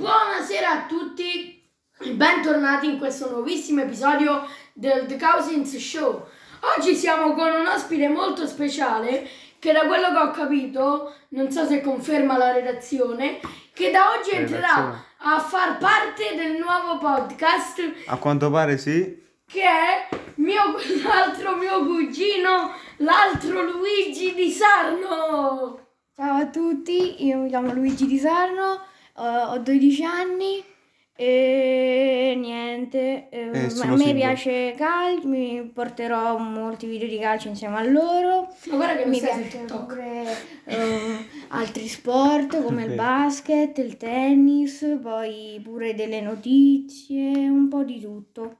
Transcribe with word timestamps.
Buonasera 0.00 0.70
a 0.70 0.86
tutti 0.86 1.62
e 1.98 2.10
bentornati 2.12 2.86
in 2.86 2.96
questo 2.96 3.28
nuovissimo 3.28 3.82
episodio 3.82 4.46
del 4.72 5.04
The 5.04 5.18
Cousins 5.18 5.76
Show. 5.76 6.26
Oggi 6.74 6.94
siamo 6.94 7.34
con 7.34 7.52
un 7.52 7.66
ospite 7.66 8.08
molto 8.08 8.46
speciale 8.46 9.28
che 9.58 9.72
da 9.72 9.80
quello 9.80 10.10
che 10.10 10.16
ho 10.16 10.30
capito, 10.30 11.14
non 11.28 11.50
so 11.50 11.66
se 11.66 11.82
conferma 11.82 12.38
la 12.38 12.50
redazione, 12.50 13.40
che 13.74 13.90
da 13.90 14.12
oggi 14.18 14.30
entrerà 14.30 15.04
a 15.18 15.38
far 15.38 15.76
parte 15.76 16.34
del 16.34 16.56
nuovo 16.56 16.96
podcast 16.96 17.92
A 18.06 18.16
quanto 18.16 18.50
pare 18.50 18.78
sì. 18.78 19.22
che 19.44 19.62
è 19.62 20.08
mio, 20.36 20.76
l'altro 21.04 21.56
mio 21.56 21.84
cugino, 21.84 22.72
l'altro 22.96 23.64
Luigi 23.64 24.32
di 24.32 24.50
Sarno. 24.50 25.88
Ciao 26.16 26.36
a 26.38 26.46
tutti, 26.46 27.26
io 27.26 27.36
mi 27.36 27.48
chiamo 27.50 27.74
Luigi 27.74 28.06
Di 28.06 28.18
Sarno, 28.18 28.88
ho 29.14 29.58
12 29.58 30.04
anni 30.04 30.64
e 31.16 32.34
niente, 32.38 33.28
eh, 33.28 33.40
Eh, 33.40 33.58
a 33.58 33.62
me 33.64 33.68
single. 33.70 34.14
piace 34.14 34.74
calcio, 34.76 35.28
mi 35.28 35.62
porterò 35.72 36.38
molti 36.38 36.86
video 36.86 37.06
di 37.08 37.18
calcio 37.18 37.48
insieme 37.48 37.76
a 37.76 37.82
loro. 37.84 38.48
Ma 38.70 38.76
guarda 38.76 39.02
che 39.02 39.08
Mi 39.08 39.18
piace 39.20 39.48
TikTok. 39.48 39.86
pure 39.86 40.36
eh, 40.64 41.16
altri 41.48 41.88
sport 41.88 42.62
come 42.62 42.84
il 42.84 42.94
basket, 42.94 43.76
il 43.78 43.98
tennis, 43.98 44.98
poi 45.02 45.60
pure 45.62 45.94
delle 45.94 46.22
notizie, 46.22 47.48
un 47.48 47.68
po' 47.68 47.82
di 47.84 48.00
tutto. 48.00 48.56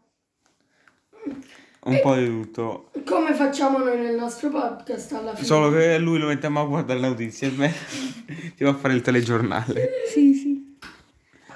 Un 1.83 2.01
po' 2.03 2.15
di 2.15 2.27
tutto. 2.27 2.91
Come 3.07 3.33
facciamo 3.35 3.79
noi 3.79 3.99
nel 3.99 4.15
nostro 4.15 4.51
podcast 4.51 5.13
alla 5.13 5.35
fine? 5.35 5.47
Solo 5.47 5.71
che 5.71 5.99
lui 5.99 6.19
lo 6.19 6.27
mettiamo 6.27 6.61
a 6.61 6.65
guardare 6.65 7.01
le 7.01 7.09
notizie 7.09 7.49
e 7.49 7.53
me 7.53 7.73
ti 8.57 8.65
va 8.65 8.71
a 8.71 8.75
fare 8.75 8.95
il 8.95 9.01
telegiornale. 9.01 9.91
Sì, 10.13 10.35
sì. 10.35 10.77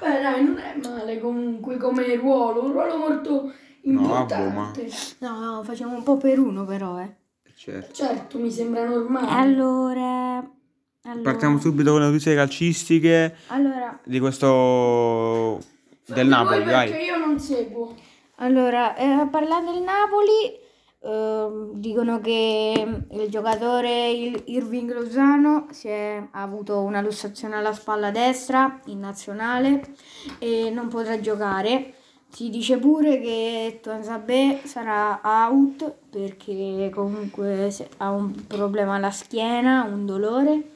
Beh 0.01 0.21
dai, 0.23 0.45
non 0.45 0.59
è 0.59 0.77
male 0.83 1.19
comunque 1.21 1.77
come 1.77 2.15
ruolo, 2.17 2.65
un 2.65 2.73
ruolo 2.73 2.97
molto 2.97 3.53
importante. 3.83 4.89
No, 5.19 5.41
no, 5.41 5.63
facciamo 5.63 5.95
un 5.95 6.03
po' 6.03 6.17
per 6.17 6.39
uno 6.39 6.65
però, 6.65 6.99
eh. 7.01 7.15
Certo. 7.55 7.93
Certo, 7.93 8.39
mi 8.39 8.51
sembra 8.51 8.87
normale. 8.87 9.29
Allora, 9.29 10.37
allora, 11.07 11.23
Partiamo 11.23 11.59
subito 11.59 11.93
con 11.93 12.01
le 12.01 12.07
notizie 12.07 12.35
calcistiche 12.35 13.37
allora, 13.49 13.99
di 14.05 14.19
questo 14.19 15.61
del 16.07 16.27
Napoli, 16.27 16.65
voi 16.65 16.73
perché 16.73 16.91
vai. 16.93 17.05
io 17.05 17.19
non 17.19 17.39
seguo. 17.39 17.95
Allora 18.37 18.95
eh, 18.97 19.27
parlando 19.31 19.73
del 19.73 19.83
Napoli, 19.83 20.59
ehm, 21.01 21.73
dicono 21.75 22.21
che 22.21 23.03
il 23.11 23.29
giocatore 23.29 24.11
il- 24.11 24.43
Irving 24.47 24.93
Lozano 24.93 25.67
si 25.71 25.89
è, 25.89 26.23
ha 26.31 26.43
avuto 26.43 26.81
una 26.81 27.01
lussazione 27.01 27.57
alla 27.57 27.73
spalla 27.73 28.11
destra 28.11 28.81
in 28.87 29.01
nazionale 29.01 29.95
e 30.39 30.71
non 30.71 30.89
potrà 30.89 31.21
giocare. 31.21 31.95
Si 32.29 32.51
dice 32.51 32.79
pure 32.79 33.21
che 33.21 33.79
Tuanzabè 33.81 34.63
sarà 34.65 35.21
out 35.23 35.95
perché 36.11 36.91
comunque 36.93 37.73
ha 37.99 38.11
un 38.11 38.47
problema 38.49 38.97
alla 38.97 39.13
schiena, 39.13 39.85
un 39.85 40.05
dolore. 40.05 40.71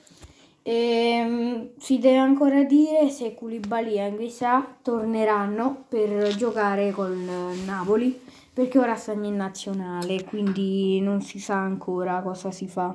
E, 0.69 1.72
si 1.78 1.98
deve 1.98 2.19
ancora 2.19 2.62
dire 2.62 3.08
se 3.08 3.34
Koulibaly 3.34 3.94
e 3.94 4.02
Anguissa 4.02 4.77
torneranno 4.83 5.86
per 5.88 6.36
giocare 6.36 6.91
col 6.91 7.16
Napoli 7.64 8.20
perché 8.52 8.78
ora 8.78 8.94
stanno 8.94 9.24
in 9.24 9.36
nazionale, 9.36 10.24
quindi 10.24 11.00
non 11.00 11.22
si 11.22 11.39
sa 11.39 11.55
ancora 11.55 12.20
cosa 12.20 12.50
si 12.50 12.69
fa. 12.69 12.94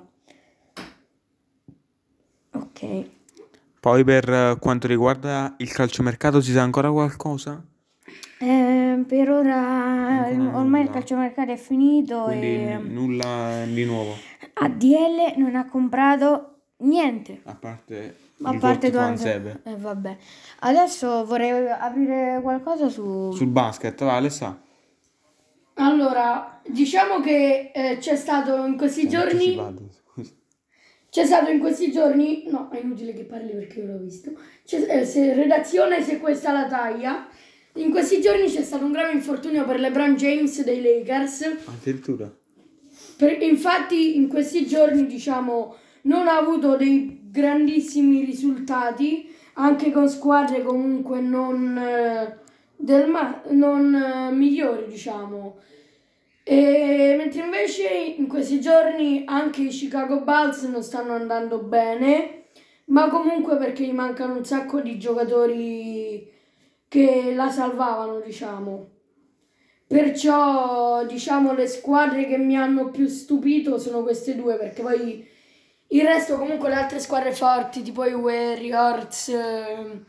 Ok. 2.52 3.06
Poi 3.80 4.04
per 4.04 4.30
eh, 4.30 4.58
quanto 4.60 4.86
riguarda 4.86 5.56
il 5.58 5.72
calciomercato 5.72 6.42
si 6.42 6.52
sa 6.52 6.62
ancora 6.62 6.92
qualcosa? 6.92 7.60
Eh, 8.38 9.04
per 9.08 9.32
ora 9.32 10.28
ormai 10.28 10.82
il 10.82 10.88
nulla. 10.88 10.92
calciomercato 10.92 11.52
è 11.52 11.58
finito 11.58 12.26
Quindi 12.26 12.46
e 12.46 12.78
nulla 12.78 13.64
di 13.66 13.84
nuovo. 13.84 14.14
ADL 14.54 15.34
non 15.38 15.56
ha 15.56 15.66
comprato 15.66 16.53
niente. 16.84 17.42
A 17.44 17.56
parte 17.56 18.16
A 18.42 18.54
il 18.54 18.60
parte. 18.60 18.90
Tuanzebe. 18.90 19.62
Eh, 19.64 19.76
vabbè. 19.76 20.18
Adesso 20.60 21.26
vorrei 21.26 21.70
aprire 21.70 22.40
qualcosa 22.42 22.90
su... 22.90 23.32
Sul 23.32 23.48
basket, 23.48 24.04
va 24.04 24.16
Alessa? 24.16 24.62
Allora, 25.76 26.62
diciamo 26.68 27.20
che 27.20 27.72
eh, 27.74 27.98
c'è 28.00 28.16
stato 28.16 28.64
in 28.66 28.78
questi 28.78 29.08
giorni 29.08 29.56
C'è 31.10 31.26
stato 31.26 31.52
in 31.52 31.60
questi 31.60 31.92
giorni, 31.92 32.46
no, 32.50 32.70
è 32.70 32.80
inutile 32.80 33.14
che 33.14 33.24
parli 33.24 33.52
perché 33.52 33.82
io 33.82 33.86
l'ho 33.86 34.00
visto. 34.00 34.32
C'è, 34.66 34.84
eh, 34.90 35.06
se, 35.06 35.36
redazione, 35.36 36.02
se 36.02 36.20
questa 36.20 36.52
la 36.52 36.66
taglia. 36.66 37.28
In 37.76 37.92
questi 37.92 38.20
giorni 38.20 38.48
c'è 38.48 38.64
stato 38.64 38.84
un 38.84 38.92
grave 38.92 39.14
infortunio 39.14 39.64
per 39.64 39.80
LeBron 39.80 40.16
James 40.16 40.64
dei 40.64 40.82
Lakers. 40.82 41.58
Addirittura. 41.66 42.32
Per- 43.18 43.42
infatti, 43.44 44.16
in 44.16 44.28
questi 44.28 44.66
giorni, 44.66 45.06
diciamo, 45.06 45.76
non 46.04 46.28
ha 46.28 46.38
avuto 46.38 46.76
dei 46.76 47.22
grandissimi 47.30 48.24
risultati, 48.24 49.30
anche 49.54 49.92
con 49.92 50.10
squadre 50.10 50.62
comunque 50.64 51.20
non, 51.20 51.78
eh, 51.78 53.06
ma- 53.06 53.42
non 53.50 53.94
eh, 53.96 54.32
migliori, 54.32 54.88
diciamo. 54.88 55.58
E 56.44 57.16
mentre 57.18 57.44
invece 57.44 57.88
in 58.18 58.28
questi 58.28 58.60
giorni 58.60 59.24
anche 59.26 59.62
i 59.62 59.68
Chicago 59.70 60.22
Bulls 60.22 60.64
non 60.64 60.84
stanno 60.84 61.14
andando 61.14 61.60
bene, 61.60 62.46
ma 62.86 63.08
comunque 63.08 63.58
perché 63.58 63.86
gli 63.86 63.94
mancano 63.94 64.36
un 64.36 64.44
sacco 64.46 64.82
di 64.82 65.00
giocatori 65.00 66.30
che 66.88 67.34
la 67.34 67.50
salvavano, 67.50 68.20
diciamo. 68.20 68.90
Perciò, 69.88 71.06
diciamo, 71.06 71.54
le 71.54 71.68
squadre 71.68 72.26
che 72.26 72.38
mi 72.38 72.58
hanno 72.58 72.90
più 72.90 73.08
stupito 73.08 73.78
sono 73.78 74.04
queste 74.04 74.36
due, 74.36 74.56
perché 74.58 74.82
poi 74.82 75.26
il 75.88 76.06
resto 76.06 76.38
comunque 76.38 76.70
le 76.70 76.76
altre 76.76 77.00
squadre 77.00 77.34
forti, 77.34 77.82
tipo 77.84 78.06
i 78.06 78.14
Warriors 78.14 79.30
ehm, 79.30 80.06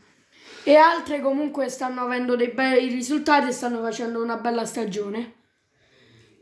e 0.63 0.75
altre 0.75 1.21
comunque 1.21 1.69
stanno 1.69 2.01
avendo 2.01 2.35
dei 2.35 2.49
bei 2.49 2.87
risultati 2.87 3.49
e 3.49 3.51
stanno 3.51 3.81
facendo 3.81 4.21
una 4.21 4.37
bella 4.37 4.65
stagione. 4.65 5.33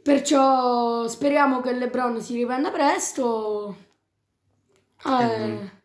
Perciò 0.02 1.08
speriamo 1.08 1.62
che 1.62 1.74
LeBron 1.74 2.22
si 2.22 2.36
riprenda 2.36 2.72
presto. 2.72 3.78
Eh, 5.06 5.82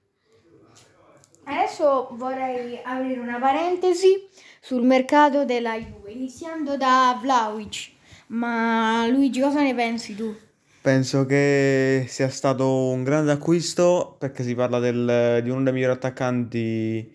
Adesso 1.44 2.08
vorrei 2.12 2.78
aprire 2.84 3.20
una 3.20 3.38
parentesi 3.38 4.28
sul 4.60 4.82
mercato 4.82 5.46
della 5.46 5.78
Juve, 5.78 6.12
iniziando 6.12 6.76
da 6.76 7.18
Vlaovic. 7.20 7.92
Ma 8.28 9.06
Luigi, 9.06 9.40
cosa 9.40 9.62
ne 9.62 9.74
pensi 9.74 10.14
tu? 10.14 10.36
Penso 10.80 11.26
che 11.26 12.04
sia 12.08 12.28
stato 12.28 12.88
un 12.90 13.02
grande 13.02 13.32
acquisto 13.32 14.16
perché 14.18 14.42
si 14.44 14.54
parla 14.54 14.78
del- 14.78 15.40
di 15.42 15.50
uno 15.50 15.62
dei 15.62 15.72
migliori 15.72 15.92
attaccanti 15.92 17.10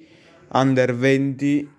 under 0.52 0.96
20 0.96 1.70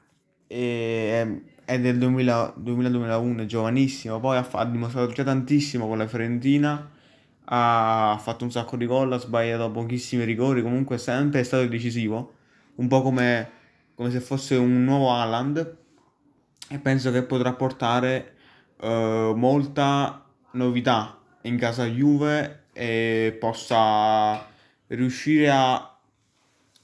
e 0.46 1.42
è 1.64 1.78
del 1.80 1.98
2000 1.98 2.54
2000-2001, 2.56 3.42
è 3.42 3.46
giovanissimo, 3.46 4.20
poi 4.20 4.36
ha, 4.36 4.46
ha 4.50 4.64
dimostrato 4.66 5.12
già 5.12 5.24
tantissimo 5.24 5.86
con 5.86 5.98
la 5.98 6.06
Fiorentina, 6.06 6.90
ha 7.46 8.18
fatto 8.20 8.44
un 8.44 8.50
sacco 8.50 8.76
di 8.76 8.86
gol, 8.86 9.12
ha 9.12 9.18
sbagliato 9.18 9.70
pochissimi 9.70 10.24
rigori, 10.24 10.62
comunque 10.62 10.96
è 10.96 10.98
sempre 10.98 11.44
stato 11.44 11.66
decisivo, 11.66 12.34
un 12.76 12.88
po' 12.88 13.02
come, 13.02 13.50
come 13.94 14.10
se 14.10 14.20
fosse 14.20 14.56
un 14.56 14.84
nuovo 14.84 15.10
Haaland 15.12 15.76
e 16.68 16.78
penso 16.78 17.10
che 17.12 17.22
potrà 17.22 17.52
portare 17.52 18.34
eh, 18.80 19.32
molta 19.36 20.24
novità 20.52 21.18
in 21.44 21.58
casa 21.58 21.84
Juve 21.86 22.64
e 22.72 23.36
possa 23.38 24.46
riuscire 24.88 25.50
a 25.50 25.96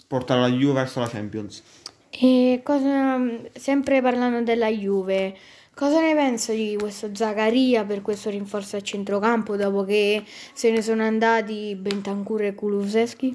portare 0.07 0.41
la 0.41 0.51
Juve 0.51 0.73
verso 0.73 1.01
la 1.01 1.09
Champions. 1.09 1.63
E 2.11 2.61
cosa, 2.65 3.19
sempre 3.53 4.03
parlando 4.03 4.43
della 4.43 4.69
Juve, 4.69 5.37
cosa 5.75 6.01
ne 6.01 6.15
penso 6.15 6.53
di 6.53 6.77
questo 6.79 7.15
Zaccaria 7.15 7.85
per 7.85 8.03
questo 8.03 8.31
rinforzo 8.31 8.77
a 8.77 8.81
centrocampo 8.81 9.57
dopo 9.57 9.85
che 9.85 10.25
se 10.53 10.71
ne 10.71 10.83
sono 10.83 11.03
andati 11.03 11.75
Bentancur 11.77 12.43
e 12.43 12.55
Kulusevski? 12.55 13.33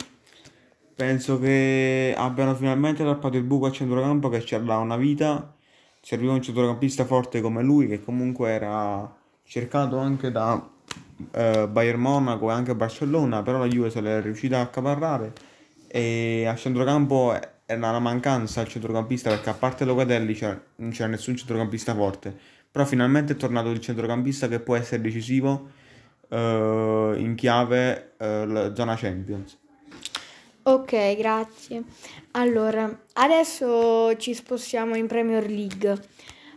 Penso 0.95 1.39
che 1.39 2.13
abbiano 2.15 2.55
finalmente 2.55 3.03
tappato 3.03 3.37
il 3.37 3.43
buco 3.43 3.65
a 3.65 3.71
centrocampo 3.71 4.29
che 4.29 4.41
ci 4.41 4.57
da 4.63 4.77
una 4.77 4.97
vita. 4.97 5.53
Serviva 6.01 6.33
un 6.33 6.41
centrocampista 6.41 7.03
forte 7.03 7.41
come 7.41 7.63
lui, 7.63 7.87
che 7.87 8.03
comunque 8.03 8.51
era 8.51 9.13
cercato 9.43 9.97
anche 9.97 10.31
da 10.31 10.69
eh, 11.31 11.67
Bayern 11.67 11.99
Monaco 11.99 12.49
e 12.49 12.53
anche 12.53 12.75
Barcellona, 12.75 13.41
però 13.41 13.57
la 13.57 13.67
Juve 13.67 13.89
se 13.89 14.01
l'è 14.01 14.21
riuscita 14.21 14.57
a 14.57 14.61
accaparrare. 14.61 15.33
E 15.87 16.45
a 16.45 16.55
centrocampo 16.55 17.33
era 17.65 17.89
una 17.89 17.99
mancanza 17.99 18.61
al 18.61 18.67
centrocampista 18.67 19.29
perché 19.29 19.49
a 19.49 19.53
parte 19.53 19.85
Locatelli 19.85 20.33
c'era- 20.33 20.61
non 20.77 20.91
c'era 20.91 21.09
nessun 21.09 21.35
centrocampista 21.35 21.95
forte. 21.95 22.35
Però 22.71 22.85
finalmente 22.85 23.33
è 23.33 23.37
tornato 23.37 23.69
il 23.71 23.79
centrocampista 23.79 24.47
che 24.47 24.59
può 24.59 24.75
essere 24.75 25.01
decisivo 25.01 25.69
eh, 26.29 27.13
in 27.17 27.35
chiave 27.35 28.13
eh, 28.17 28.71
zona 28.75 28.95
Champions. 28.95 29.57
Ok, 30.63 31.15
grazie. 31.15 31.83
Allora, 32.31 33.03
adesso 33.13 34.15
ci 34.17 34.33
spostiamo 34.33 34.95
in 34.95 35.05
Premier 35.07 35.47
League. 35.47 35.95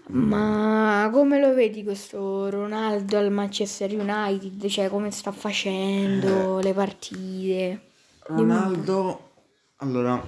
Ma 0.09 1.11
come 1.13 1.39
lo 1.39 1.53
vedi 1.53 1.85
questo 1.85 2.49
Ronaldo 2.49 3.19
al 3.19 3.31
Manchester 3.31 3.93
United? 3.93 4.67
Cioè, 4.67 4.89
come 4.89 5.11
sta 5.11 5.33
facendo 5.33 6.61
le 6.61 6.73
partite? 6.73 7.81
Ronaldo, 8.21 9.33
allora, 9.77 10.23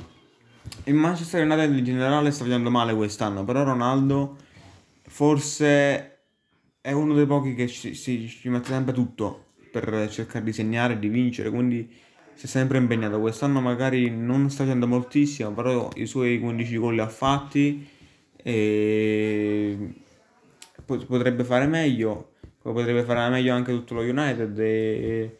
il 0.84 0.94
Manchester 0.94 1.44
United 1.44 1.76
in 1.76 1.84
generale 1.84 2.30
sta 2.30 2.44
facendo 2.44 2.70
male 2.70 2.94
quest'anno, 2.94 3.42
però 3.44 3.62
Ronaldo 3.62 4.36
forse 5.06 6.18
è 6.80 6.92
uno 6.92 7.14
dei 7.14 7.26
pochi 7.26 7.54
che 7.54 7.66
ci, 7.66 7.94
si, 7.94 8.28
ci 8.28 8.48
mette 8.48 8.68
sempre 8.68 8.92
tutto 8.92 9.46
per 9.70 10.08
cercare 10.10 10.44
di 10.44 10.52
segnare, 10.52 10.98
di 10.98 11.08
vincere, 11.08 11.48
quindi 11.50 11.90
si 12.34 12.44
è 12.44 12.48
sempre 12.48 12.76
impegnato. 12.76 13.18
Quest'anno 13.18 13.60
magari 13.60 14.10
non 14.10 14.50
sta 14.50 14.64
facendo 14.64 14.86
moltissimo, 14.86 15.52
però 15.52 15.88
i 15.94 16.06
suoi 16.06 16.38
15 16.38 16.76
gol 16.76 16.94
li 16.94 17.00
ha 17.00 17.08
fatti 17.08 17.98
e 18.42 19.92
pot- 20.84 21.06
potrebbe 21.06 21.44
fare 21.44 21.66
meglio, 21.66 22.32
potrebbe 22.60 23.04
fare 23.04 23.28
meglio 23.30 23.54
anche 23.54 23.72
tutto 23.72 23.94
lo 23.94 24.02
United 24.02 24.58
e 24.58 25.38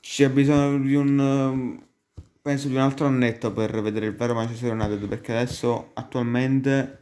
c'è 0.00 0.30
bisogno 0.30 0.78
di 0.78 0.94
un 0.94 1.80
penso 2.40 2.68
di 2.68 2.74
un 2.74 2.80
altro 2.80 3.06
annetto 3.06 3.52
per 3.52 3.80
vedere 3.82 4.06
il 4.06 4.14
vero 4.14 4.34
Manchester 4.34 4.72
United 4.72 5.06
perché 5.06 5.32
adesso 5.32 5.90
attualmente 5.94 7.00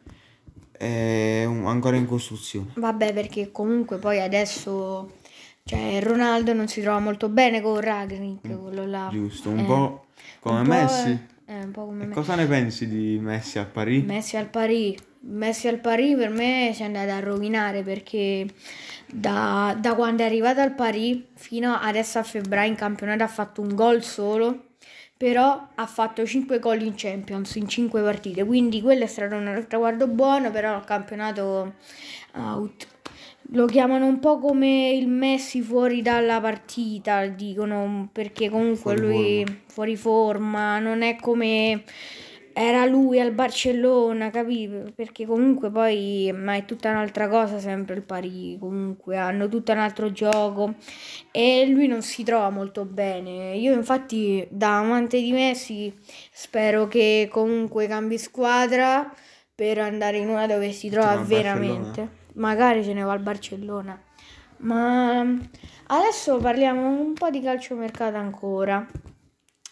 è 0.72 1.44
un- 1.44 1.66
ancora 1.66 1.96
in 1.96 2.06
costruzione. 2.06 2.74
Vabbè, 2.74 3.12
perché 3.14 3.50
comunque 3.52 3.98
poi 3.98 4.20
adesso, 4.20 5.10
cioè, 5.64 6.00
Ronaldo 6.02 6.52
non 6.52 6.68
si 6.68 6.80
trova 6.82 6.98
molto 6.98 7.28
bene 7.28 7.60
con 7.60 7.80
Ragnick, 7.80 8.60
quello 8.60 8.86
là. 8.86 9.10
Giusto, 9.10 9.48
un 9.48 9.60
Eh, 9.60 9.66
po' 9.66 10.06
come 10.40 10.60
un 10.60 10.64
po', 10.64 10.70
Messi. 10.70 11.26
Eh, 11.46 11.62
un 11.62 11.70
po' 11.70 11.87
come 11.87 12.06
me. 12.06 12.14
cosa 12.14 12.34
ne 12.34 12.46
pensi 12.46 12.88
di 12.88 13.19
Messi 13.20 13.58
al 13.58 13.69
Paris? 13.69 14.04
Messi 14.04 14.37
al 14.37 14.48
Paris. 14.48 15.00
Messi 15.20 15.69
al 15.69 15.78
Paris 15.78 16.16
per 16.16 16.31
me 16.31 16.72
si 16.75 16.82
è 16.82 16.84
andato 16.84 17.10
a 17.10 17.20
rovinare 17.20 17.82
perché 17.82 18.46
da, 19.06 19.76
da 19.78 19.94
quando 19.94 20.22
è 20.22 20.26
arrivato 20.26 20.60
al 20.60 20.75
Paris 20.75 21.22
fino 21.34 21.75
adesso 21.75 22.19
a 22.19 22.22
febbraio 22.22 22.70
in 22.70 22.76
campionato 22.76 23.22
ha 23.22 23.28
fatto 23.28 23.60
un 23.60 23.75
gol 23.75 24.02
solo, 24.02 24.66
però 25.16 25.69
ha 25.75 25.87
fatto 25.87 26.26
5 26.26 26.58
gol 26.58 26.82
in 26.82 26.94
Champions 26.96 27.54
in 27.54 27.69
5 27.69 28.02
partite, 28.02 28.44
quindi 28.44 28.82
quello 28.82 29.04
è 29.04 29.08
stato 29.08 29.37
un 29.37 29.64
traguardo 29.69 30.08
buono, 30.08 30.50
però 30.50 30.76
il 30.76 30.84
campionato 30.84 31.75
out. 32.32 32.94
Lo 33.50 33.66
chiamano 33.66 34.06
un 34.06 34.19
po' 34.19 34.38
come 34.38 34.90
il 34.90 35.08
Messi 35.08 35.62
fuori 35.62 36.02
dalla 36.02 36.40
partita, 36.40 37.26
dicono, 37.26 38.08
perché 38.12 38.50
comunque 38.50 38.96
Fuori 38.96 39.00
lui 39.00 39.44
forma. 39.44 39.60
fuori 39.66 39.96
forma, 39.96 40.78
non 40.78 41.02
è 41.02 41.16
come 41.16 41.84
era 42.58 42.87
lui 42.87 43.20
al 43.20 43.32
Barcellona, 43.32 44.31
capito? 44.31 44.90
Perché 44.94 45.26
comunque 45.26 45.70
poi, 45.70 46.32
ma 46.34 46.56
è 46.56 46.64
tutta 46.64 46.90
un'altra 46.90 47.28
cosa 47.28 47.58
sempre 47.58 47.96
il 47.96 48.02
Paris, 48.02 48.58
comunque 48.58 49.19
hanno 49.19 49.46
tutto 49.46 49.72
un 49.72 49.78
altro 49.78 50.10
gioco 50.10 50.75
e 51.31 51.66
lui 51.69 51.87
non 51.87 52.00
si 52.00 52.25
trova 52.25 52.49
molto 52.49 52.87
bene. 52.87 53.56
Io 53.56 53.75
infatti 53.75 54.46
da 54.50 54.78
amante 54.78 55.20
di 55.20 55.32
Messi 55.32 55.94
spero 56.32 56.88
che 56.88 57.28
comunque 57.31 57.87
cambi 57.87 58.16
squadra 58.16 59.14
per 59.54 59.78
andare 59.78 60.16
in 60.16 60.31
una 60.31 60.46
dove 60.46 60.72
si 60.72 60.88
trova 60.88 61.16
veramente. 61.16 62.25
Magari 62.36 62.82
se 62.82 62.92
ne 62.92 63.02
va 63.02 63.12
al 63.12 63.20
Barcellona. 63.20 64.00
Ma 64.58 65.20
adesso 65.88 66.38
parliamo 66.38 66.88
un 66.88 67.12
po' 67.12 67.30
di 67.30 67.40
calciomercato 67.40 68.16
ancora. 68.16 68.86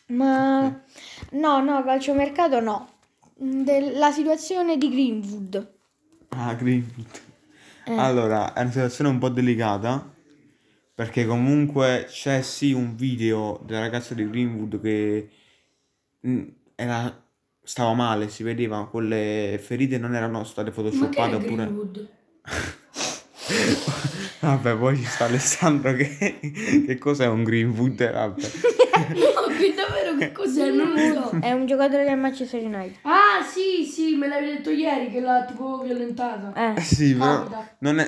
Ma 0.08 0.82
no, 1.31 1.61
no, 1.61 1.82
calciomercato 1.84 2.61
no. 2.61 2.88
Della 3.37 4.12
situazione 4.12 4.76
di 4.76 4.90
Greenwood. 4.90 5.72
Ah, 6.28 6.55
Greenwood. 6.55 7.20
Eh. 7.87 7.96
Allora, 7.96 8.52
è 8.52 8.61
una 8.61 8.70
situazione 8.70 9.10
un 9.10 9.19
po' 9.19 9.28
delicata 9.28 10.12
perché 10.94 11.26
comunque 11.26 12.06
c'è 12.08 12.40
sì 12.43 12.72
un 12.72 12.94
video 12.94 13.60
della 13.64 13.81
ragazza 13.81 14.14
di 14.14 14.28
Greenwood 14.28 14.81
che 14.81 15.28
mm, 16.26 16.44
era, 16.76 17.25
stava 17.62 17.94
male, 17.94 18.28
si 18.28 18.43
vedeva, 18.43 18.87
quelle 18.88 19.58
ferite 19.60 19.99
non 19.99 20.14
erano 20.14 20.44
state 20.44 20.70
Ma 20.70 20.76
che 20.76 20.81
è 20.81 20.84
photoshoppate 20.84 21.34
oppure... 21.34 21.64
Greenwood? 21.64 22.08
Vabbè, 24.41 24.76
poi 24.76 24.96
ci 24.96 25.05
sta 25.05 25.25
Alessandro 25.25 25.94
che, 25.94 26.38
che 26.87 26.99
cos'è 26.99 27.26
un 27.26 27.44
Greenwood? 27.44 28.12
Vabbè. 28.12 28.43
No, 28.94 29.55
che 29.58 29.75
davvero 29.75 30.17
che 30.17 30.32
cos'è? 30.32 30.70
Non 30.70 30.93
lo 30.93 31.31
so. 31.31 31.38
È 31.41 31.50
un 31.52 31.67
giocatore 31.67 32.05
del 32.05 32.17
Manchester 32.17 32.62
United. 32.62 32.99
Ah, 33.02 33.43
sì, 33.43 33.85
sì, 33.85 34.14
me 34.14 34.29
l'avevi 34.29 34.56
detto 34.56 34.70
ieri 34.70 35.11
che 35.11 35.20
l'ha 35.20 35.44
tipo 35.44 35.82
violentata. 35.82 36.75
Eh. 36.75 36.81
Sì, 36.81 37.14
però 37.14 37.46
non 37.79 37.99
è... 37.99 38.06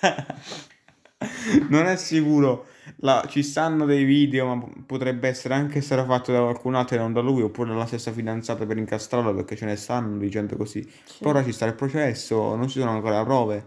non 1.70 1.86
è 1.86 1.96
sicuro. 1.96 2.66
La- 2.96 3.24
ci 3.28 3.42
stanno 3.42 3.84
dei 3.84 4.04
video, 4.04 4.46
ma 4.46 4.64
potrebbe 4.86 5.28
essere 5.28 5.54
anche 5.54 5.80
stato 5.80 6.04
fatto 6.04 6.32
da 6.32 6.40
qualcun 6.40 6.74
altro 6.74 6.96
e 6.96 6.98
non 6.98 7.12
da 7.12 7.20
lui, 7.20 7.42
oppure 7.42 7.70
dalla 7.70 7.86
stessa 7.86 8.12
fidanzata 8.12 8.66
per 8.66 8.76
incastrarlo, 8.76 9.34
perché 9.34 9.56
ce 9.56 9.66
ne 9.66 9.76
stanno 9.76 10.18
di 10.18 10.28
gente 10.28 10.56
così. 10.56 10.86
Poi 11.18 11.30
ora 11.30 11.44
ci 11.44 11.52
sta 11.52 11.66
il 11.66 11.74
processo, 11.74 12.54
non 12.54 12.68
ci 12.68 12.78
sono 12.78 12.90
ancora 12.90 13.22
prove, 13.24 13.66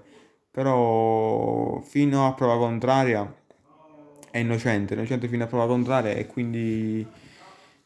però 0.51 1.79
fino 1.81 2.27
a 2.27 2.33
prova 2.33 2.57
contraria 2.57 3.33
è 4.31 4.37
innocente, 4.37 4.93
innocente 4.93 5.27
fino 5.27 5.43
a 5.43 5.47
prova 5.47 5.67
contraria 5.67 6.11
e 6.11 6.25
quindi 6.25 7.05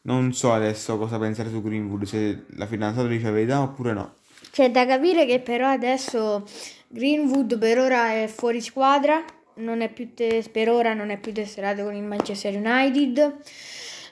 non 0.02 0.32
so 0.32 0.52
adesso 0.52 0.96
cosa 0.96 1.18
pensare 1.18 1.50
su 1.50 1.60
Greenwood, 1.62 2.04
se 2.04 2.44
la 2.50 2.66
fidanzata 2.66 3.08
dice 3.08 3.24
la 3.24 3.30
verità 3.32 3.62
oppure 3.62 3.92
no. 3.92 4.14
C'è 4.50 4.70
da 4.70 4.86
capire 4.86 5.26
che 5.26 5.40
però 5.40 5.68
adesso 5.68 6.44
Greenwood 6.88 7.58
per 7.58 7.78
ora 7.78 8.12
è 8.12 8.26
fuori 8.28 8.60
squadra, 8.60 9.22
te- 10.14 10.44
per 10.52 10.68
ora 10.70 10.94
non 10.94 11.10
è 11.10 11.18
più 11.18 11.32
tesserato 11.32 11.84
con 11.84 11.94
il 11.94 12.02
Manchester 12.02 12.54
United. 12.54 13.36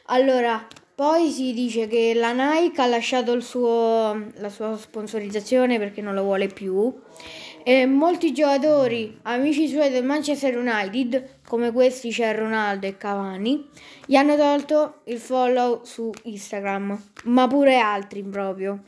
Allora, 0.06 0.66
poi 0.94 1.30
si 1.30 1.52
dice 1.52 1.88
che 1.88 2.12
la 2.14 2.32
Nike 2.32 2.80
ha 2.80 2.86
lasciato 2.86 3.40
suo- 3.40 4.30
la 4.36 4.48
sua 4.48 4.76
sponsorizzazione 4.76 5.78
perché 5.78 6.00
non 6.00 6.14
lo 6.14 6.22
vuole 6.22 6.46
più. 6.46 6.92
E 7.64 7.86
molti 7.86 8.32
giocatori, 8.32 9.18
amici 9.22 9.66
suoi 9.68 9.90
del 9.90 10.04
Manchester 10.04 10.56
United, 10.56 11.40
come 11.46 11.72
questi 11.72 12.10
c'è 12.10 12.36
Ronaldo 12.36 12.86
e 12.86 12.96
Cavani, 12.96 13.68
gli 14.06 14.14
hanno 14.16 14.36
tolto 14.36 15.00
il 15.04 15.18
follow 15.18 15.82
su 15.82 16.10
Instagram, 16.24 17.02
ma 17.24 17.46
pure 17.48 17.78
altri 17.78 18.22
proprio. 18.22 18.82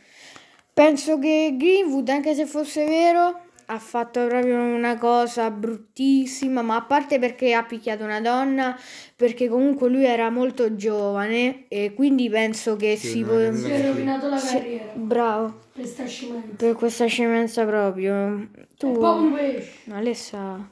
Penso 0.75 1.19
che 1.19 1.55
Greenwood, 1.57 2.09
anche 2.11 2.35
se 2.35 2.45
fosse 2.45 2.85
vero, 2.85 3.46
ha 3.69 3.79
fatto 3.79 4.27
proprio 4.27 4.59
una 4.61 4.97
cosa 4.97 5.51
bruttissima, 5.51 6.63
ma 6.63 6.77
a 6.77 6.83
parte 6.83 7.19
perché 7.19 7.53
ha 7.53 7.65
picchiato 7.65 8.05
una 8.05 8.21
donna, 8.21 8.79
perché 9.17 9.49
comunque 9.49 9.89
lui 9.89 10.05
era 10.05 10.31
molto 10.31 10.77
giovane 10.77 11.65
e 11.69 11.93
quindi 11.95 12.29
penso 12.31 12.77
che 12.77 12.97
Sì, 12.97 13.09
si 13.09 13.21
è 13.23 13.53
Si 13.55 13.71
è 13.71 13.87
rovinato 13.87 14.29
la 14.29 14.41
carriera. 14.41 14.85
Bravo, 14.95 15.59
Per 15.75 15.85
sta 15.87 16.07
scemenza. 16.07 16.49
per 16.57 16.75
questa 16.75 17.07
scemenza 17.07 17.65
proprio. 17.65 18.49
È 18.55 18.67
Tu, 18.77 18.93
proprio 18.93 19.27
un 19.27 19.33
pesce. 19.35 19.73
Alessa, 19.91 20.69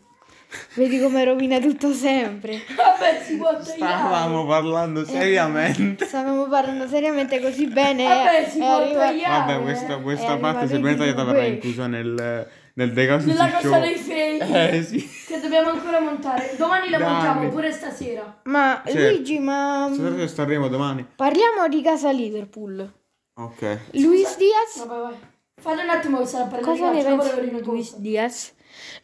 vedi 0.75 1.01
come 1.01 1.25
rovina 1.25 1.59
tutto 1.59 1.93
sempre. 1.93 2.61
Vabbè, 2.77 3.23
si 3.25 3.37
può 3.37 3.49
tagliare. 3.57 3.67
Stavamo 3.75 4.47
parlando 4.47 5.05
seriamente. 5.05 6.07
Stavamo 6.07 6.47
parlando 6.47 6.87
seriamente 6.87 7.41
così 7.41 7.67
bene. 7.67 8.05
Vabbè, 8.07 8.49
si 8.49 8.59
e 8.59 8.61
può 8.61 8.77
arriva- 8.77 9.01
tagliare. 9.01 9.53
Vabbè, 9.53 9.63
questa, 9.65 9.97
questa 9.99 10.33
arrivato 10.33 10.53
parte 10.59 10.69
tagliata 10.69 11.25
verrà 11.25 11.45
inclusa 11.45 11.87
nel, 11.89 12.49
nel 12.75 12.93
decaso 12.93 13.27
Nella 13.27 13.49
show. 13.49 13.61
cosa 13.63 13.79
dei 13.79 13.97
fake. 13.97 14.71
Eh 14.77 14.83
sì. 14.83 15.09
Che 15.27 15.41
dobbiamo 15.41 15.71
ancora 15.71 16.01
montare. 16.01 16.55
Domani 16.57 16.91
la 16.91 16.99
Dai. 16.99 17.09
montiamo, 17.13 17.49
pure 17.49 17.73
stasera. 17.73 18.41
Ma 18.45 18.83
Certo. 18.85 18.99
Luigi, 19.01 19.39
ma 19.39 19.89
Stasera 19.93 20.27
staremo 20.27 20.69
domani. 20.69 21.07
parliamo 21.17 21.69
di 21.69 21.83
casa 21.83 22.11
Liverpool. 22.11 22.93
Ok. 23.37 23.79
Luis 23.93 24.37
Diaz 24.37 24.87
Vabbè, 24.87 25.01
vai. 25.01 25.15
Fate 25.61 25.83
un 25.83 25.89
attimo 25.89 26.19
che 26.19 26.27
sarà 26.27 26.45
per 26.45 26.61
Cosa 26.61 26.91
ne 26.93 27.03
pensi 27.03 27.41
di 27.41 27.63
Luis. 27.63 27.97
Diaz? 27.97 28.53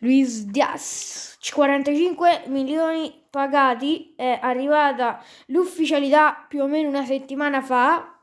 Luis 0.00 0.44
Diaz, 0.46 1.38
45 1.52 2.42
milioni 2.46 3.22
pagati, 3.30 4.14
è 4.16 4.38
arrivata 4.42 5.22
l'ufficialità 5.46 6.44
più 6.48 6.62
o 6.62 6.66
meno 6.66 6.88
una 6.88 7.04
settimana 7.04 7.62
fa, 7.62 8.18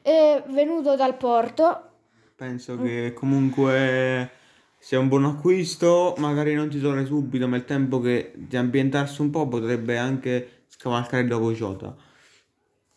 è 0.00 0.42
venuto 0.46 0.94
dal 0.94 1.16
Porto. 1.16 1.90
Penso 2.36 2.80
che 2.80 3.12
comunque 3.14 4.30
sia 4.82 4.98
un 4.98 5.06
buon 5.06 5.24
acquisto. 5.24 6.14
Magari 6.18 6.54
non 6.54 6.68
titolare 6.68 7.06
subito, 7.06 7.46
ma 7.46 7.56
il 7.56 7.64
tempo 7.64 8.00
che 8.00 8.32
di 8.34 8.56
ambientarsi 8.56 9.20
un 9.20 9.30
po' 9.30 9.46
potrebbe 9.46 9.96
anche 9.96 10.64
scavalcare 10.66 11.24
dopo 11.24 11.52
Jota. 11.52 11.94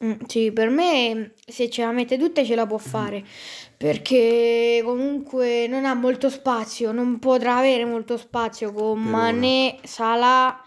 Mm, 0.04 0.14
sì, 0.26 0.52
per 0.52 0.70
me 0.70 1.34
se 1.46 1.70
ce 1.70 1.84
la 1.84 1.92
mette 1.92 2.18
tutte 2.18 2.44
ce 2.44 2.56
la 2.56 2.66
può 2.66 2.80
fare, 2.80 3.24
perché 3.78 4.82
comunque 4.84 5.68
non 5.68 5.86
ha 5.86 5.94
molto 5.94 6.30
spazio, 6.30 6.92
non 6.92 7.20
potrà 7.20 7.58
avere 7.58 7.86
molto 7.86 8.18
spazio 8.18 8.74
con 8.74 9.02
Per 9.02 9.12
Mané, 9.12 9.78
Salah, 9.84 10.60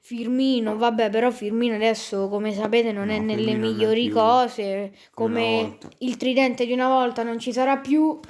Firmino, 0.00 0.76
vabbè, 0.76 1.08
però 1.08 1.30
Firmino 1.30 1.76
adesso, 1.76 2.28
come 2.28 2.52
sapete, 2.52 2.92
non 2.92 3.08
è 3.10 3.18
No, 3.18 3.24
nelle 3.24 3.52
Firmino 3.52 3.66
è 3.66 3.70
migliori 3.70 4.04
più 4.06 4.14
cose, 4.14 4.92
come 5.14 5.78
il 5.98 6.16
tridente 6.16 6.66
di 6.66 6.72
una 6.72 6.88
volta 6.88 7.22
non 7.22 7.38
ci 7.38 7.52
sarà 7.52 7.78
più. 7.78 8.20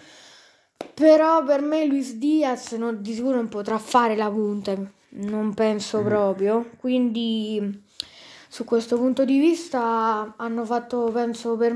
Però 0.92 1.42
per 1.44 1.62
me 1.62 1.84
Luis 1.86 2.14
Diaz 2.16 2.72
non- 2.72 3.00
di 3.00 3.14
sicuro 3.14 3.36
non 3.36 3.48
potrà 3.48 3.78
fare 3.78 4.14
la 4.16 4.30
punta, 4.30 4.74
non 5.10 5.54
penso 5.54 6.00
Mm. 6.00 6.04
proprio. 6.04 6.70
Quindi 6.78 7.82
su 8.48 8.64
questo 8.64 8.96
punto 8.96 9.24
di 9.24 9.38
vista 9.38 10.34
hanno 10.36 10.64
fatto, 10.64 11.10
penso 11.12 11.56
per 11.56 11.72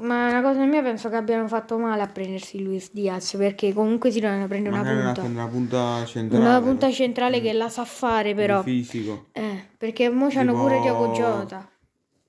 ma 0.00 0.30
una 0.30 0.40
cosa 0.40 0.64
mia, 0.64 0.80
penso 0.82 1.10
che 1.10 1.16
abbiano 1.16 1.46
fatto 1.46 1.76
male 1.76 2.00
a 2.00 2.06
prendersi 2.06 2.62
Luis 2.62 2.90
Diaz, 2.90 3.34
perché 3.36 3.74
comunque 3.74 4.10
si 4.10 4.18
dovevano 4.18 4.46
prendere 4.48 4.74
una 4.74 4.82
Magari 4.82 5.00
una, 5.02 5.12
punta. 5.12 5.28
una 5.28 5.46
punta 5.46 6.04
centrale. 6.06 6.42
Una 6.46 6.60
punta 6.62 6.86
no? 6.86 6.92
centrale 6.94 7.40
che 7.42 7.52
la 7.52 7.68
sa 7.68 7.84
fare 7.84 8.34
però. 8.34 8.62
Di 8.62 8.82
fisico. 8.82 9.26
Eh, 9.32 9.62
perché 9.76 10.08
mo 10.08 10.28
c'hanno 10.28 10.52
Tipo- 10.52 10.62
pure 10.64 10.80
Diogo 10.80 11.08
Jota. 11.12 11.68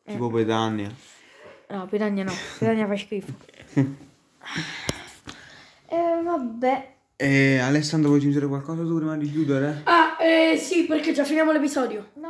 Tipo 0.04 0.30
Petagna. 0.30 0.92
No, 1.70 1.86
Pedagna 1.86 2.24
no, 2.26 2.34
Pedagna 2.60 2.86
fa 2.88 2.98
schifo. 2.98 3.32
Eh, 5.92 6.22
vabbè. 6.24 6.96
E 7.18 7.60
Alessandro 7.60 8.08
vuoi 8.08 8.22
aggiungere 8.22 8.48
qualcosa 8.48 8.82
tu 8.84 8.96
prima 8.96 9.18
di 9.18 9.30
chiudere? 9.30 9.82
Ah, 9.84 10.16
eh, 10.22 10.58
sì, 10.58 10.86
perché 10.86 11.12
già 11.12 11.26
finiamo 11.26 11.52
l'episodio. 11.52 12.12
No, 12.14 12.30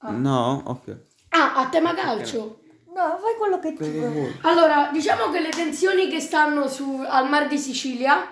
no. 0.00 0.18
No? 0.18 0.62
Ok. 0.64 0.96
Ah, 1.28 1.54
a 1.54 1.68
tema 1.68 1.92
calcio. 1.92 2.60
No, 2.94 3.18
fai 3.20 3.36
quello 3.38 3.58
che 3.58 3.74
ti 3.74 3.90
vuoi. 3.90 4.34
Allora, 4.42 4.88
diciamo 4.90 5.30
che 5.30 5.40
le 5.40 5.50
tensioni 5.50 6.08
che 6.08 6.20
stanno 6.20 6.66
su, 6.66 7.04
al 7.06 7.28
Mar 7.28 7.46
di 7.46 7.58
Sicilia, 7.58 8.26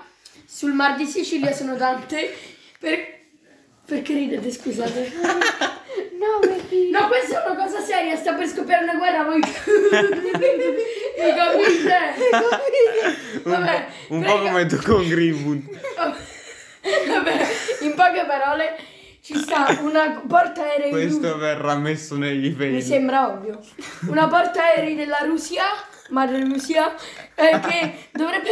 sul 0.47 0.73
Mar 0.73 0.97
di 0.97 1.05
Sicilia 1.05 1.53
sono 1.53 1.77
tante. 1.77 2.31
Per... 2.79 2.99
Perché 3.85 4.15
ridete, 4.15 4.51
scusate? 4.51 5.13
No. 6.19 6.41
No, 6.93 7.07
questa 7.09 7.43
è 7.43 7.51
una 7.51 7.65
cosa 7.65 7.81
seria, 7.81 8.17
sta 8.17 8.35
per 8.35 8.47
scoppiare 8.49 8.85
una 8.85 8.97
guerra, 8.97 9.25
voi... 9.25 9.41
Mi 9.41 11.35
capite? 11.35 11.99
Vabbè, 13.43 13.87
Un 14.09 14.23
po' 14.23 14.35
prega- 14.39 14.51
come 14.51 14.67
tu 14.67 14.77
con 14.83 15.09
Greenwood. 15.09 15.63
Vabbè, 17.07 17.47
in 17.81 17.95
poche 17.95 18.25
parole, 18.27 18.77
ci 19.23 19.37
sta 19.39 19.79
una 19.81 20.23
porta 20.27 20.63
aerei 20.63 20.91
Questo 20.91 21.37
verrà 21.39 21.75
messo 21.77 22.17
negli 22.17 22.49
Mi 22.49 22.55
peli. 22.55 22.83
sembra 22.83 23.29
ovvio. 23.29 23.59
Una 24.09 24.27
porta 24.29 24.63
aerei 24.65 24.95
della 24.95 25.21
Russia, 25.25 25.65
madre 26.11 26.43
Russia, 26.45 26.95
eh, 27.35 27.59
che 27.61 28.09
dovrebbe 28.13 28.52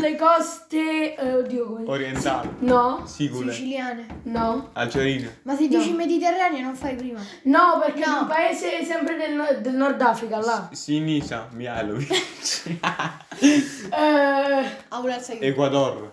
sulle 0.00 0.16
coste... 0.16 1.14
eh, 1.16 1.34
oddio, 1.34 1.66
come... 1.66 1.84
Orientale. 1.86 2.54
No, 2.60 3.02
Sicule. 3.06 3.52
Siciliane. 3.52 4.20
no, 4.24 4.70
Algerine. 4.72 5.40
Ma 5.42 5.56
se 5.56 5.68
dici 5.68 5.92
Mediterraneo 5.92 6.60
non 6.62 6.74
fai 6.74 6.94
prima. 6.94 7.20
no, 7.44 7.80
perché 7.84 8.04
No. 8.06 8.16
è 8.16 8.20
un 8.20 8.26
paese 8.26 8.84
sempre 8.84 9.16
del, 9.16 9.32
no- 9.34 9.58
del 9.60 9.74
Nord 9.74 10.00
Africa, 10.00 10.38
là. 10.38 10.68
Sinisa, 10.72 11.48
Mialovic. 11.52 12.78
Eh, 13.40 14.64
Aula 14.88 15.18
sai. 15.20 15.38
Ecuador. 15.40 16.12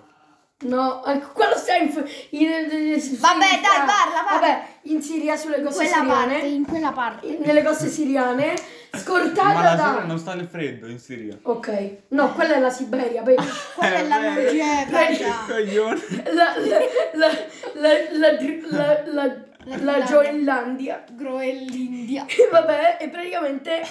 no, 0.62 1.04
ecco, 1.06 1.32
quello 1.34 1.56
sta 1.56 1.76
in... 1.76 1.92
in, 2.32 2.42
in- 2.42 2.94
in- 2.94 3.18
Vabbè, 3.20 3.46
dai, 3.62 3.86
parla, 3.86 4.24
parla. 4.26 4.40
Vabbè, 4.40 4.66
in 4.84 5.02
Siria, 5.02 5.36
sulle 5.36 5.62
coste 5.62 5.88
quella 5.90 6.04
parte, 6.06 6.30
siriane. 6.36 6.48
in 6.56 6.66
quella 6.66 6.92
parte. 6.92 7.38
Nelle 7.44 7.64
coste 7.64 7.90
siriane, 7.90 8.54
Scortata 8.96 9.54
Ma 9.54 9.64
la 9.64 9.76
da... 9.76 9.86
Siria 9.88 10.06
non 10.06 10.20
sta 10.20 10.34
nel 10.34 10.48
freddo 10.48 10.88
in 10.88 11.00
Siria. 11.00 11.38
Ok. 11.42 11.98
No, 12.10 12.34
quella 12.34 12.56
è 12.56 12.60
la 12.60 12.70
Siberia. 12.70 13.22
Beh, 13.22 13.36
quella 13.76 13.96
è 13.96 14.08
la 14.08 14.20
Norvegia. 14.20 15.46
Coglione. 15.48 16.02
La 16.34 16.56
la 16.58 16.80
la 17.14 17.30
la 17.74 18.32
la 19.04 19.26
la 19.26 19.46
la 19.76 20.00
Groenlandia. 20.06 21.04
Groenlandia. 21.12 22.26
Vabbè, 22.52 22.98
è 22.98 23.10
praticamente 23.10 23.82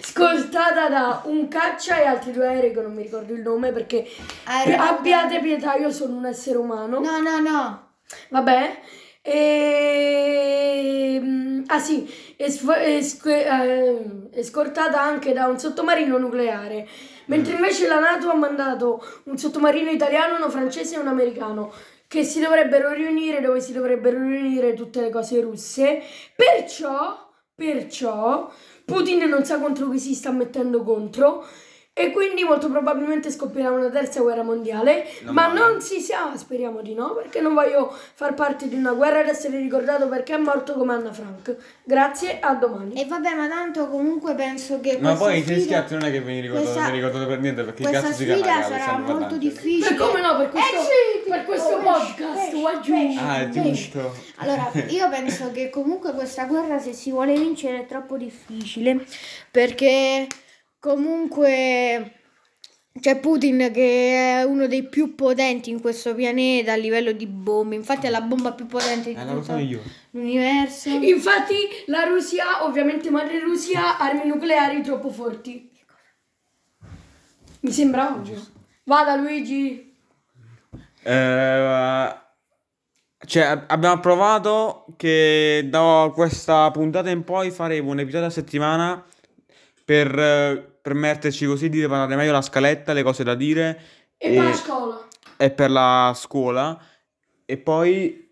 scortata 0.00 0.88
da 0.88 1.22
un 1.24 1.48
caccia 1.48 2.00
e 2.00 2.06
altri 2.06 2.32
due 2.32 2.46
aerei 2.46 2.72
che 2.72 2.80
non 2.80 2.94
mi 2.94 3.02
ricordo 3.02 3.34
il 3.34 3.40
nome 3.40 3.72
perché 3.72 4.06
Aereo. 4.44 4.80
abbiate 4.80 5.40
pietà, 5.40 5.74
io 5.74 5.90
sono 5.90 6.16
un 6.16 6.26
essere 6.26 6.58
umano. 6.58 6.98
No, 7.00 7.20
no, 7.20 7.40
no. 7.40 7.88
Vabbè. 8.30 8.80
E 9.26 11.18
mm, 11.22 11.53
Ah 11.66 11.78
sì, 11.78 12.06
è, 12.36 12.48
sf- 12.50 12.72
è 12.72 13.00
sc- 13.02 13.26
eh, 13.26 14.28
è 14.30 14.42
scortata 14.42 15.00
anche 15.00 15.32
da 15.32 15.46
un 15.46 15.58
sottomarino 15.58 16.18
nucleare, 16.18 16.86
mentre 17.26 17.54
invece 17.54 17.86
la 17.86 18.00
Nato 18.00 18.30
ha 18.30 18.34
mandato 18.34 19.02
un 19.24 19.38
sottomarino 19.38 19.90
italiano, 19.90 20.36
uno 20.36 20.50
francese 20.50 20.96
e 20.96 20.98
un 20.98 21.08
americano 21.08 21.72
che 22.06 22.22
si 22.24 22.40
dovrebbero 22.40 22.92
riunire 22.92 23.40
dove 23.40 23.60
si 23.60 23.72
dovrebbero 23.72 24.18
riunire 24.18 24.74
tutte 24.74 25.00
le 25.00 25.10
cose 25.10 25.40
russe. 25.40 26.02
Perciò, 26.36 27.30
perciò 27.54 28.52
Putin 28.84 29.24
non 29.28 29.44
sa 29.44 29.58
contro 29.58 29.88
chi 29.88 29.98
si 29.98 30.14
sta 30.14 30.30
mettendo 30.30 30.82
contro 30.82 31.46
e 31.96 32.10
quindi 32.10 32.42
molto 32.42 32.68
probabilmente 32.68 33.30
scoppierà 33.30 33.70
una 33.70 33.88
terza 33.88 34.20
guerra 34.20 34.42
mondiale, 34.42 35.06
Non 35.22 35.32
ma 35.32 35.46
male. 35.46 35.60
non 35.60 35.80
si 35.80 36.00
sa, 36.00 36.32
speriamo 36.36 36.80
di 36.82 36.92
no, 36.92 37.14
perché 37.14 37.40
non 37.40 37.54
voglio 37.54 37.96
far 38.14 38.34
parte 38.34 38.66
di 38.68 38.74
una 38.74 38.92
guerra 38.94 39.20
ed 39.20 39.28
essere 39.28 39.58
ricordato 39.58 40.08
perché 40.08 40.34
è 40.34 40.38
morto 40.38 40.72
come 40.74 40.92
Anna 40.94 41.12
Frank. 41.12 41.54
Grazie, 41.84 42.40
a 42.40 42.54
domani. 42.54 43.00
E 43.00 43.04
vabbè, 43.06 43.34
ma 43.36 43.46
tanto 43.46 43.86
comunque 43.88 44.34
penso 44.34 44.80
che 44.80 44.98
Ma 45.00 45.14
poi 45.14 45.42
sfida- 45.42 45.60
schiatti 45.60 45.94
non 45.94 46.04
è 46.06 46.10
che 46.10 46.20
vieni 46.20 46.40
ricordato, 46.40 46.64
questa- 46.72 46.88
non 46.88 46.94
ricordato 46.96 47.26
per 47.28 47.38
niente 47.38 47.62
perché 47.62 47.82
questa 47.82 48.00
cazzo 48.00 48.12
si 48.12 48.22
sfida 48.24 48.34
chiama 48.42 48.62
sarà 48.62 48.74
Alessandro 48.74 48.96
molto 49.12 49.12
Vallanti? 49.20 49.38
difficile. 49.48 49.86
Per 49.88 49.96
come 49.96 50.20
no, 50.20 50.36
per 50.36 50.48
questo, 50.48 50.74
Eh 50.74 50.80
sì, 50.80 51.30
per 51.30 51.44
questo 51.44 51.68
oh, 51.74 51.80
podcast, 51.80 52.40
pesce, 52.50 52.56
wagyu. 52.56 52.92
pesce, 52.92 53.20
Ah, 53.20 53.44
pesce. 53.46 53.60
giusto. 53.62 54.14
Allora, 54.38 54.70
io 54.90 55.08
penso 55.10 55.50
che 55.52 55.70
comunque 55.70 56.12
questa 56.12 56.44
guerra 56.46 56.80
se 56.80 56.92
si 56.92 57.12
vuole 57.12 57.34
vincere 57.38 57.78
è 57.82 57.86
troppo 57.86 58.16
difficile 58.16 59.04
perché 59.48 60.26
comunque 60.84 62.12
c'è 63.00 63.18
Putin 63.18 63.70
che 63.72 64.40
è 64.40 64.42
uno 64.42 64.66
dei 64.66 64.82
più 64.86 65.14
potenti 65.14 65.70
in 65.70 65.80
questo 65.80 66.14
pianeta 66.14 66.74
a 66.74 66.76
livello 66.76 67.12
di 67.12 67.26
bombe, 67.26 67.74
infatti 67.74 68.06
è 68.06 68.10
la 68.10 68.20
bomba 68.20 68.52
più 68.52 68.66
potente 68.66 69.14
di 69.14 69.18
Eh, 69.18 69.26
tutto 69.26 69.58
l'universo. 70.10 70.90
Infatti 70.90 71.56
la 71.86 72.04
Russia, 72.04 72.64
ovviamente 72.64 73.08
madre 73.08 73.40
Russia, 73.40 73.96
ha 73.96 74.04
armi 74.04 74.26
nucleari 74.26 74.82
troppo 74.82 75.08
forti. 75.08 75.70
Mi 77.60 77.72
sembra 77.72 78.14
ovvio. 78.14 78.44
Vada 78.84 79.16
Luigi. 79.16 79.96
Eh, 81.02 82.14
cioè, 83.26 83.42
ab- 83.42 83.64
abbiamo 83.68 83.94
approvato 83.94 84.84
che 84.98 85.66
da 85.70 86.10
questa 86.12 86.70
puntata 86.70 87.08
in 87.08 87.24
poi 87.24 87.50
faremo 87.50 87.90
un 87.90 88.00
episodio 88.00 88.26
a 88.26 88.30
settimana 88.30 89.02
per 89.84 90.78
permetterci 90.80 91.46
così 91.46 91.68
di 91.68 91.78
preparare 91.78 92.16
meglio 92.16 92.32
la 92.32 92.42
scaletta, 92.42 92.92
le 92.92 93.02
cose 93.02 93.24
da 93.24 93.34
dire 93.34 93.80
E, 94.16 94.34
e, 94.34 94.36
va 94.36 94.48
a 94.48 94.54
scuola. 94.54 95.08
e 95.36 95.50
per 95.50 95.70
la 95.70 96.12
scuola. 96.14 96.78
E 97.46 97.56
poi 97.58 98.22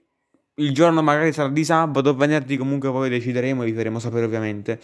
il 0.56 0.72
giorno 0.74 1.02
magari 1.02 1.32
sarà 1.32 1.48
di 1.48 1.64
sabato 1.64 2.10
o 2.10 2.14
venerdì, 2.14 2.56
comunque 2.56 2.90
poi 2.90 3.08
decideremo 3.10 3.62
e 3.62 3.66
vi 3.66 3.72
faremo 3.74 3.98
sapere 3.98 4.24
ovviamente. 4.24 4.80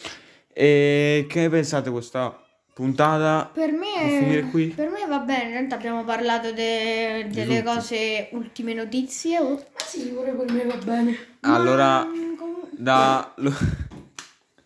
E 0.53 1.27
che 1.29 1.41
ne 1.41 1.49
pensate 1.49 1.91
questa 1.91 2.43
puntata? 2.75 3.51
Per 3.53 3.71
me, 3.73 4.49
qui? 4.51 4.67
per 4.69 4.89
me 4.89 5.05
va 5.07 5.19
bene, 5.19 5.51
intanto 5.51 5.75
abbiamo 5.77 6.05
parlato 6.05 6.53
de- 6.53 7.27
delle 7.31 7.59
tutto. 7.63 7.75
cose, 7.75 8.29
ultime 8.33 8.73
notizie. 8.75 9.39
oh. 9.39 9.55
Ah 9.55 9.85
sì, 9.85 10.09
pure 10.09 10.33
per 10.33 10.51
me 10.53 10.65
va 10.65 10.77
bene. 10.77 11.17
Allora, 11.41 12.05
Mm, 12.05 12.35
com- 12.37 12.69
da... 12.73 13.35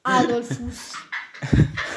Adolfus. 0.02 0.92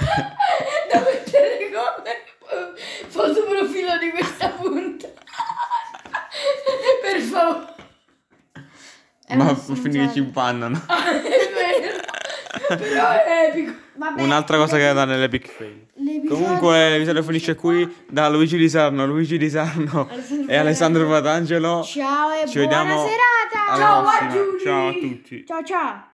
Ma 9.35 9.53
può 9.53 9.75
finire 9.75 10.07
che 10.07 10.13
ci 10.13 10.19
impannano. 10.19 10.81
Ah, 10.87 11.11
è 11.11 11.49
vero. 11.53 12.83
Però 12.83 13.09
è 13.09 13.49
epico. 13.49 13.73
Vabbè, 13.95 14.21
Un'altra 14.21 14.57
cosa 14.57 14.77
che 14.77 14.89
è 14.89 14.93
da 14.93 15.05
nell'epic 15.05 15.47
fail. 15.49 15.83
Comunque 16.27 16.89
l'episodio 16.89 17.23
finisce 17.23 17.55
qui 17.55 17.93
da 18.09 18.27
Luigi 18.29 18.57
Di 18.57 18.69
Sarno, 18.69 19.05
Luigi 19.05 19.37
Di 19.37 19.49
Sarno 19.49 20.09
e 20.47 20.55
Alessandro 20.55 21.07
Patangelo. 21.07 21.83
Ciao 21.83 22.31
e 22.31 22.47
Ci 22.47 22.59
buona 22.59 22.83
vediamo 22.83 23.07
serata. 23.07 23.77
Ciao, 23.77 24.05
aggiungi. 24.05 24.63
Ciao 24.63 24.87
a 24.87 24.91
tutti. 24.91 25.45
Ciao 25.45 25.63
ciao. 25.63 26.03